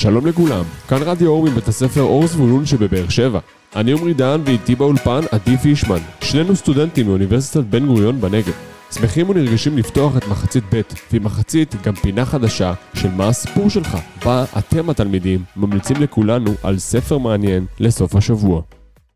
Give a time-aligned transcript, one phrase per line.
[0.00, 3.38] שלום לכולם, כאן רדיו אור מבית הספר אור זבולון שבבאר שבע.
[3.76, 8.52] אני עמרי דהן ואיתי באולפן עדי פישמן, שנינו סטודנטים מאוניברסיטת בן גוריון בנגב.
[8.92, 10.80] שמחים ונרגשים לפתוח את מחצית ב',
[11.12, 16.78] ועם מחצית גם פינה חדשה של מה הסיפור שלך, בה אתם התלמידים ממליצים לכולנו על
[16.78, 18.62] ספר מעניין לסוף השבוע.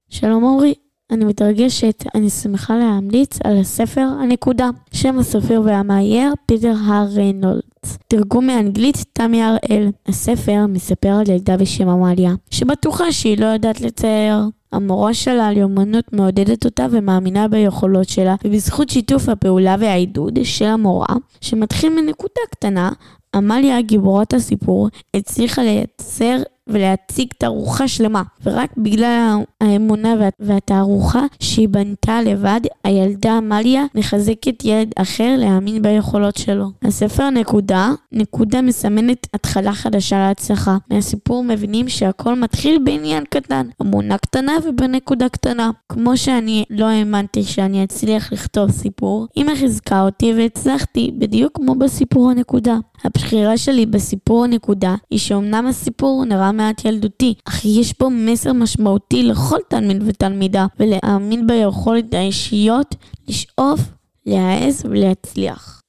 [0.08, 0.74] שלום אורי,
[1.10, 4.70] אני מתרגשת, אני שמחה להמליץ על הספר הנקודה.
[4.92, 7.06] שם הסופר והמאייר פיטר הר
[7.82, 7.98] ריינולדס.
[8.08, 9.90] תרגום מאנגלית תמי הראל.
[10.08, 14.36] הספר מספר על ילדה בשם עמליה, שבטוחה שהיא לא יודעת לצייר.
[14.72, 21.92] המורה שלה יומנות מעודדת אותה ומאמינה ביכולות שלה, ובזכות שיתוף הפעולה והעידוד של המורה, שמתחיל
[21.92, 22.90] מנקודה קטנה,
[23.34, 32.60] עמליה, גיבורת הסיפור, הצליחה לייצר ולהציג תערוכה שלמה, ורק בגלל האמונה והתערוכה שהיא בנתה לבד,
[32.84, 36.66] הילדה עמליה מחזקת ילד אחר להאמין ביכולות שלו.
[36.84, 40.76] הספר נקודה, נקודה מסמנת התחלה חדשה להצלחה.
[40.90, 45.70] מהסיפור מבינים שהכל מתחיל בעניין קטן, אמונה קטנה ובנקודה קטנה.
[45.88, 52.30] כמו שאני לא האמנתי שאני אצליח לכתוב סיפור, אמא חיזקה אותי והצלחתי, בדיוק כמו בסיפור
[52.30, 52.76] הנקודה.
[53.04, 59.22] הבחירה שלי בסיפור הנקודה היא שאומנם הסיפור נראה מעט ילדותי, אך יש בו מסר משמעותי
[59.22, 62.94] לכל תלמיד ותלמידה, ולהאמין ביכולת האישיות
[63.28, 63.80] לשאוף,
[64.26, 65.82] להעז ולהצליח.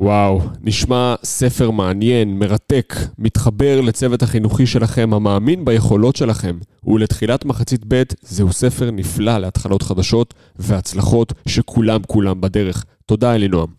[0.00, 6.58] וואו, נשמע ספר מעניין, מרתק, מתחבר לצוות החינוכי שלכם, המאמין ביכולות שלכם.
[6.84, 12.84] ולתחילת מחצית ב' זהו ספר נפלא להתחלות חדשות והצלחות שכולם כולם בדרך.
[13.06, 13.77] תודה אלינועם.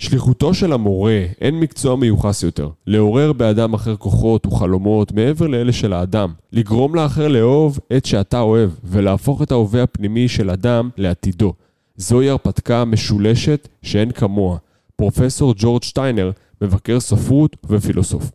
[0.00, 2.68] שליחותו של המורה, אין מקצוע מיוחס יותר.
[2.86, 6.32] לעורר באדם אחר כוחות וחלומות מעבר לאלה של האדם.
[6.52, 11.52] לגרום לאחר לאהוב את שאתה אוהב, ולהפוך את ההווה הפנימי של אדם לעתידו.
[11.96, 14.58] זוהי הרפתקה משולשת שאין כמוה.
[14.96, 18.30] פרופסור ג'ורג' שטיינר, מבקר ספרות ופילוסוף.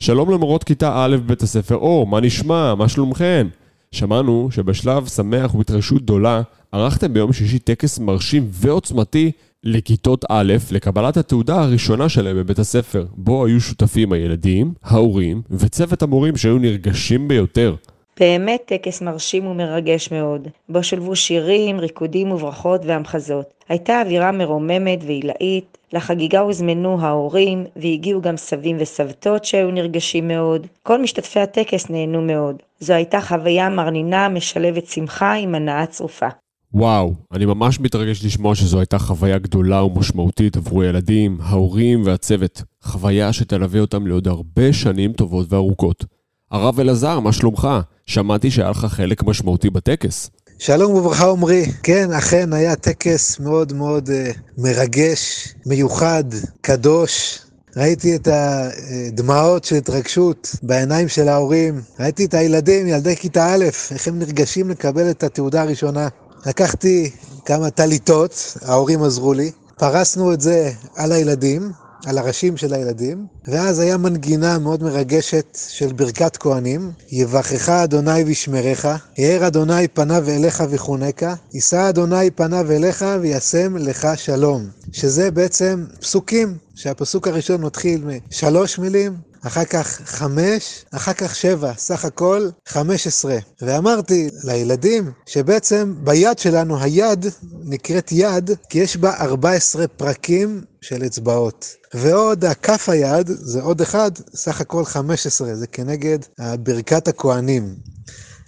[0.00, 2.74] שלום למורות כיתה א' בבית הספר אור, מה נשמע?
[2.74, 3.46] מה שלומכן?
[3.92, 6.42] שמענו שבשלב שמח ובהתרגשות גדולה
[6.72, 9.32] ערכתם ביום שישי טקס מרשים ועוצמתי
[9.66, 16.36] לכיתות א' לקבלת התעודה הראשונה שלהם בבית הספר, בו היו שותפים הילדים, ההורים וצוות המורים
[16.36, 17.74] שהיו נרגשים ביותר.
[18.20, 23.46] באמת טקס מרשים ומרגש מאוד, בו שולבו שירים, ריקודים וברכות והמחזות.
[23.68, 30.66] הייתה אווירה מרוממת ועילאית, לחגיגה הוזמנו ההורים, והגיעו גם סבים וסבתות שהיו נרגשים מאוד.
[30.82, 32.56] כל משתתפי הטקס נהנו מאוד.
[32.80, 36.28] זו הייתה חוויה מרנינה משלבת שמחה עם הנאה צרופה.
[36.74, 42.62] וואו, אני ממש מתרגש לשמוע שזו הייתה חוויה גדולה ומשמעותית עבור הילדים, ההורים והצוות.
[42.82, 46.04] חוויה שתלווה אותם לעוד הרבה שנים טובות וארוכות.
[46.50, 47.68] הרב אלעזר, מה שלומך?
[48.06, 50.30] שמעתי שהיה לך חלק משמעותי בטקס.
[50.58, 51.64] שלום וברכה עמרי.
[51.82, 56.24] כן, אכן היה טקס מאוד מאוד uh, מרגש, מיוחד,
[56.60, 57.38] קדוש.
[57.76, 61.80] ראיתי את הדמעות של התרגשות בעיניים של ההורים.
[62.00, 66.08] ראיתי את הילדים, ילדי כיתה א', איך הם נרגשים לקבל את התעודה הראשונה.
[66.46, 67.10] לקחתי
[67.44, 71.70] כמה טליתות, ההורים עזרו לי, פרסנו את זה על הילדים,
[72.06, 78.86] על הראשים של הילדים, ואז היה מנגינה מאוד מרגשת של ברכת כהנים, יברכך אדוני וישמרך,
[79.18, 86.56] יאר אדוני פניו אליך וחונקה, יישא אדוני פניו אליך וישם לך שלום, שזה בעצם פסוקים,
[86.74, 89.12] שהפסוק הראשון מתחיל משלוש מילים,
[89.46, 93.38] אחר כך חמש, אחר כך שבע, סך הכל חמש עשרה.
[93.62, 97.26] ואמרתי לילדים שבעצם ביד שלנו, היד
[97.64, 101.74] נקראת יד, כי יש בה ארבע עשרה פרקים של אצבעות.
[101.94, 106.18] ועוד הכף היד זה עוד אחד, סך הכל חמש עשרה, זה כנגד
[106.58, 107.74] ברכת הכוהנים.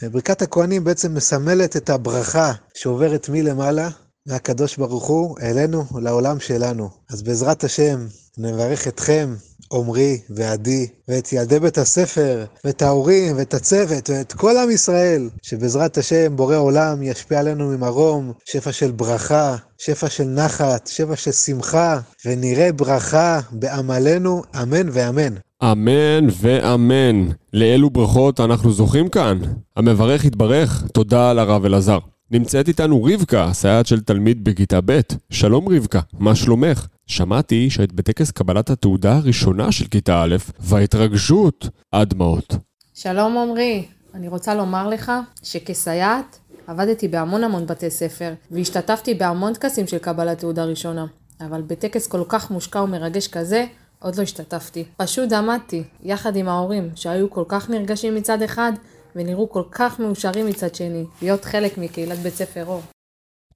[0.02, 3.88] ברכת הכוהנים בעצם מסמלת את הברכה שעוברת מלמעלה,
[4.26, 6.88] מהקדוש ברוך הוא, אלינו, לעולם שלנו.
[7.10, 8.06] אז בעזרת השם,
[8.38, 9.34] נברך אתכם,
[9.72, 15.98] עמרי ועדי, ואת ילדי בית הספר, ואת ההורים, ואת הצוות, ואת כל עם ישראל, שבעזרת
[15.98, 21.98] השם בורא עולם ישפיע עלינו ממרום, שפע של ברכה, שפע של נחת, שפע של שמחה,
[22.26, 25.34] ונראה ברכה בעמלנו, אמן ואמן.
[25.62, 27.28] אמן ואמן.
[27.52, 29.38] לאילו ברכות אנחנו זוכים כאן?
[29.76, 31.98] המברך יתברך, תודה לרב אלעזר.
[32.30, 35.00] נמצאת איתנו רבקה, סייעת של תלמיד בכיתה ב'.
[35.30, 36.86] שלום רבקה, מה שלומך?
[37.06, 42.56] שמעתי שהיית בטקס קבלת התעודה הראשונה של כיתה א', וההתרגשות עד דמעות.
[42.94, 43.84] שלום עמרי,
[44.14, 45.12] אני רוצה לומר לך
[45.42, 51.06] שכסייעת עבדתי בהמון המון בתי ספר, והשתתפתי בהמון טקסים של קבלת תעודה ראשונה,
[51.40, 53.66] אבל בטקס כל כך מושקע ומרגש כזה,
[53.98, 54.84] עוד לא השתתפתי.
[54.96, 58.72] פשוט עמדתי, יחד עם ההורים, שהיו כל כך נרגשים מצד אחד,
[59.16, 62.82] ונראו כל כך מאושרים מצד שני, להיות חלק מקהילת בית ספר אור.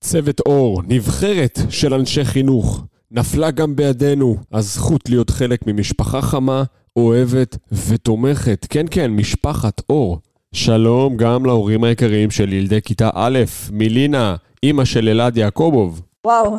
[0.01, 2.85] צוות אור, נבחרת של אנשי חינוך.
[3.11, 6.63] נפלה גם בידינו הזכות להיות חלק ממשפחה חמה
[6.97, 7.57] אוהבת
[7.89, 8.67] ותומכת.
[8.71, 10.19] כן, כן, משפחת אור.
[10.55, 13.39] שלום גם להורים היקרים של ילדי כיתה א',
[13.73, 16.03] מילינה, אימא של אלעד יעקובוב.
[16.27, 16.57] וואו,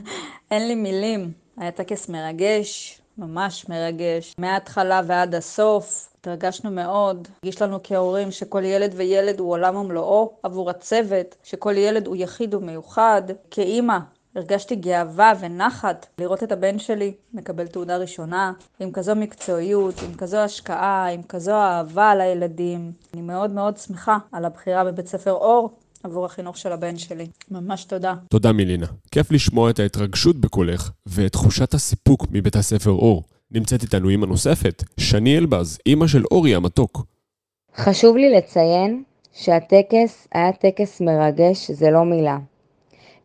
[0.50, 1.32] אין לי מילים.
[1.56, 4.34] היה טקס מרגש, ממש מרגש.
[4.38, 6.11] מההתחלה ועד הסוף.
[6.22, 7.28] התרגשנו מאוד.
[7.42, 12.54] הרגיש לנו כהורים שכל ילד וילד הוא עולם ומלואו עבור הצוות, שכל ילד הוא יחיד
[12.54, 13.22] ומיוחד.
[13.50, 13.98] כאימא,
[14.36, 20.36] הרגשתי גאווה ונחת לראות את הבן שלי מקבל תעודה ראשונה, עם כזו מקצועיות, עם כזו
[20.36, 22.92] השקעה, עם כזו אהבה לילדים.
[23.14, 25.70] אני מאוד מאוד שמחה על הבחירה בבית ספר אור
[26.02, 27.26] עבור החינוך של הבן שלי.
[27.50, 28.14] ממש תודה.
[28.28, 28.86] תודה מילינה.
[29.10, 33.22] כיף לשמוע את ההתרגשות בקולך ואת תחושת הסיפוק מבית הספר אור.
[33.54, 37.06] נמצאת איתנו אימא נוספת, שני אלבז, אימא של אורי המתוק.
[37.76, 39.02] חשוב לי לציין
[39.32, 42.38] שהטקס היה טקס מרגש, זה לא מילה.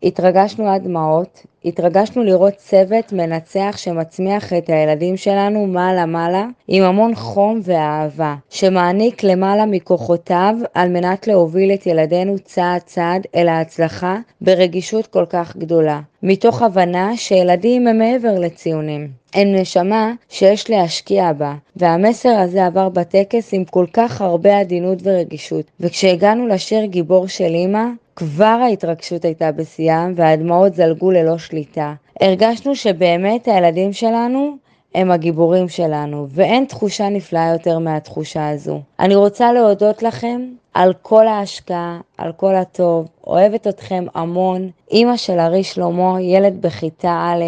[0.04, 7.16] התרגשנו עד דמעות, התרגשנו לראות צוות מנצח שמצמיח את הילדים שלנו מעלה מעלה עם המון
[7.16, 15.08] חום ואהבה, שמעניק למעלה מכוחותיו על מנת להוביל את ילדינו צעד צעד אל ההצלחה ברגישות
[15.08, 19.08] כל כך גדולה, מתוך הבנה שילדים הם מעבר לציונים.
[19.34, 25.66] הם נשמה שיש להשקיע בה, והמסר הזה עבר בטקס עם כל כך הרבה עדינות ורגישות.
[25.80, 31.94] וכשהגענו לשיר גיבור של אמא, כבר ההתרגשות הייתה בשיאם והדמעות זלגו ללא שליטה.
[32.22, 34.58] הרגשנו שבאמת הילדים שלנו
[34.96, 38.82] הם הגיבורים שלנו, ואין תחושה נפלאה יותר מהתחושה הזו.
[39.00, 40.42] אני רוצה להודות לכם
[40.74, 44.70] על כל ההשקעה, על כל הטוב, אוהבת אתכם המון.
[44.92, 47.44] אימא של ארי שלמה, ילד בכיתה א',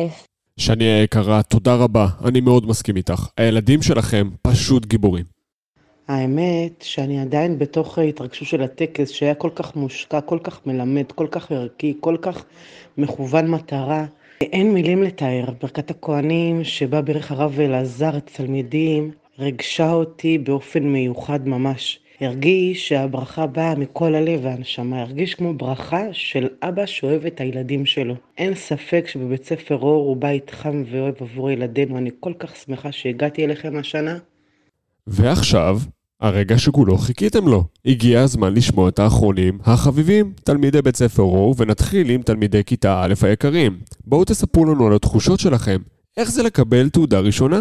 [0.60, 3.28] שני היקרה, תודה רבה, אני מאוד מסכים איתך.
[3.38, 5.39] הילדים שלכם פשוט גיבורים.
[6.10, 11.28] האמת שאני עדיין בתוך ההתרגשות של הטקס שהיה כל כך מושקע, כל כך מלמד, כל
[11.32, 12.46] כך ערכי, כל כך
[12.98, 14.06] מכוון מטרה.
[14.42, 15.46] אין מילים לתאר.
[15.62, 22.00] ברכת הכוהנים שבה ברך הרב אלעזר את התלמידים ריגשה אותי באופן מיוחד ממש.
[22.22, 28.16] הרגיש שהברכה באה מכל הלב והנשמה, הרגיש כמו ברכה של אבא שאוהב את הילדים שלו.
[28.38, 32.92] אין ספק שבבית ספר אור הוא בית חם ואוהב עבור ילדינו, אני כל כך שמחה
[32.92, 34.18] שהגעתי אליכם השנה.
[35.08, 35.78] ועכשיו,
[36.22, 37.64] הרגע שכולו חיכיתם לו.
[37.86, 43.14] הגיע הזמן לשמוע את האחרונים, החביבים, תלמידי בית ספר אור, ונתחיל עם תלמידי כיתה א'
[43.22, 43.80] היקרים.
[44.06, 45.78] בואו תספרו לנו על התחושות שלכם.
[46.18, 47.60] איך זה לקבל תעודה ראשונה?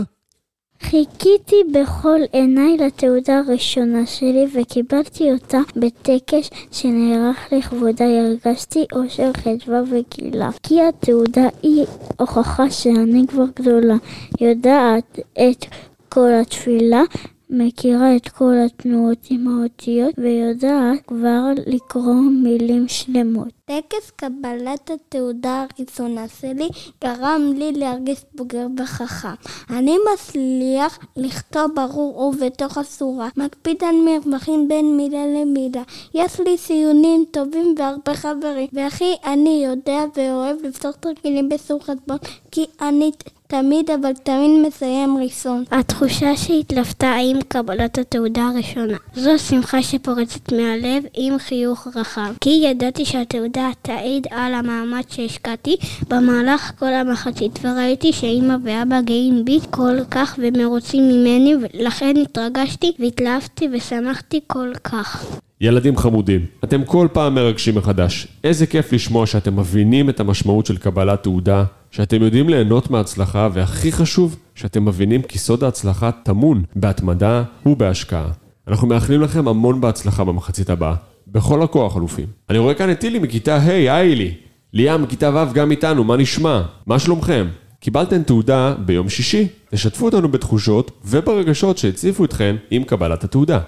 [0.83, 10.51] חיכיתי בכל עיניי לתעודה הראשונה שלי וקיבלתי אותה בטקס שנערך לכבודה הרגשתי אושר חדווה וגילה
[10.63, 11.85] כי התעודה היא
[12.19, 13.95] הוכחה שאני כבר גדולה
[14.41, 15.65] יודעת את
[16.09, 17.03] כל התפילה
[17.51, 23.58] מכירה את כל התנועות עם האותיות ויודעת כבר לקרוא מילים שלמות.
[23.69, 26.69] טקס קבלת התעודה הראשונה שלי
[27.05, 29.29] גרם לי להרגיש בוגר וחכם.
[29.71, 35.83] אני מצליח לכתוב ברור ובתוך הסורה, מקפיד על מרווחים בין מילה למילה.
[36.15, 42.19] יש לי ציונים טובים והרבה חברים, והכי אני יודע ואוהב לפתור תרגילים בסור חשבון,
[42.51, 43.11] כי אני
[43.51, 45.65] תמיד אבל תמיד מסיים ראשון.
[45.71, 48.97] התחושה שהתלוותה עם קבלת התעודה הראשונה.
[49.15, 52.35] זו שמחה שפורצת מהלב עם חיוך רחב.
[52.41, 55.77] כי ידעתי שהתעודה תעיד על המאמץ שהשקעתי
[56.09, 63.69] במהלך כל המחצית, וראיתי שאמא ואבא גאים בי כל כך ומרוצים ממני, ולכן התרגשתי והתלהבתי
[63.73, 65.41] ושמחתי כל כך.
[65.61, 68.29] ילדים חמודים, אתם כל פעם מרגשים מחדש.
[68.45, 73.93] איזה כיף לשמוע שאתם מבינים את המשמעות של קבלת תעודה, שאתם יודעים ליהנות מההצלחה, והכי
[73.93, 78.29] חשוב, שאתם מבינים כי סוד ההצלחה טמון בהתמדה ובהשקעה.
[78.69, 80.95] אנחנו מאחלים לכם המון בהצלחה במחצית הבאה.
[81.33, 82.27] בכל הכוח, אלופים.
[82.51, 84.35] אני רואה כאן את טילי מכיתה ה', היי לי.
[84.73, 86.63] ליאם מכיתה ו' גם איתנו, מה נשמע?
[86.87, 87.47] מה שלומכם?
[87.81, 89.49] קיבלתם תעודה ביום שישי.
[89.71, 93.61] תשתפו אותנו בתחושות וברגשות שהציפו אתכם עם קבלת התעודה.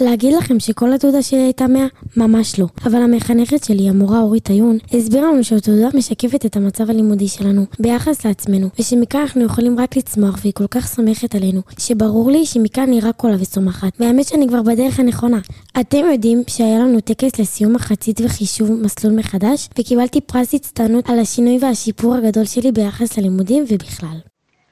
[0.00, 1.86] להגיד לכם שכל התעודה שלי הייתה 100?
[2.16, 2.66] ממש לא.
[2.86, 8.26] אבל המחנכת שלי, המורה אורית עיון, הסבירה לנו שהתעודה משקפת את המצב הלימודי שלנו ביחס
[8.26, 13.00] לעצמנו, ושמכאן אנחנו יכולים רק לצמוח והיא כל כך סומכת עלינו, שברור לי שמכאן היא
[13.04, 13.92] רק עולה וצומחת.
[14.00, 15.38] והאמת שאני כבר בדרך הנכונה.
[15.80, 21.58] אתם יודעים שהיה לנו טקס לסיום מחצית וחישוב מסלול מחדש, וקיבלתי פרס הצטיינות על השינוי
[21.60, 24.16] והשיפור הגדול שלי ביחס ללימודים ובכלל.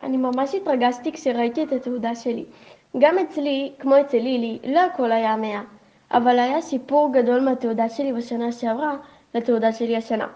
[0.02, 2.44] אני ממש התרגשתי כשראיתי את התעודה שלי.
[2.98, 5.60] גם אצלי, כמו אצל לילי, לא הכל היה מאה,
[6.12, 8.96] אבל היה שיפור גדול מהתעודה שלי בשנה שעברה
[9.34, 10.26] לתעודה שלי השנה.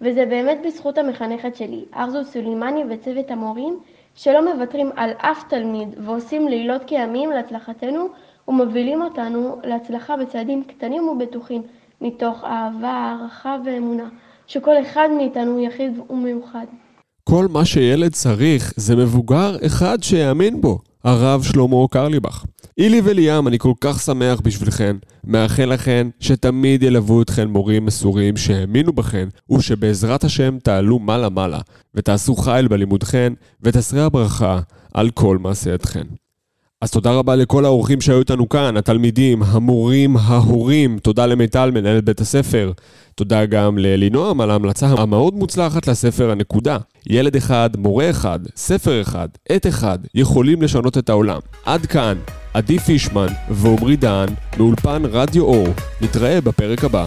[0.00, 3.78] וזה באמת בזכות המחנכת שלי, ארזו סולימני וצוות המורים,
[4.14, 8.08] שלא מוותרים על אף תלמיד ועושים לילות כימים להצלחתנו
[8.48, 11.62] ומובילים אותנו להצלחה בצעדים קטנים ובטוחים,
[12.00, 14.08] מתוך אהבה, הערכה ואמונה,
[14.46, 16.66] שכל אחד מאיתנו יחיד ומיוחד.
[17.24, 20.78] כל מה שילד צריך זה מבוגר אחד שיאמין בו.
[21.06, 22.44] הרב שלמה קרליבך.
[22.78, 24.96] אילי וליאם, אני כל כך שמח בשבילכן.
[25.24, 31.60] מאחל לכן שתמיד ילוו אתכן מורים מסורים שהאמינו בכן, ושבעזרת השם תעלו מעלה-מעלה,
[31.94, 33.32] ותעשו חיל בלימודכן,
[33.62, 34.60] ותסרה הברכה
[34.94, 36.06] על כל מעשייתכן.
[36.82, 42.20] אז תודה רבה לכל האורחים שהיו איתנו כאן, התלמידים, המורים, ההורים, תודה למיטל, מנהלת בית
[42.20, 42.72] הספר.
[43.14, 46.78] תודה גם לאלינועם על ההמלצה המאוד מוצלחת לספר הנקודה.
[47.06, 51.40] ילד אחד, מורה אחד, ספר אחד, עת אחד, יכולים לשנות את העולם.
[51.64, 52.18] עד כאן,
[52.54, 54.28] עדי פישמן ועמרי דהן,
[54.58, 55.68] מאולפן רדיו אור.
[56.00, 57.06] נתראה בפרק הבא.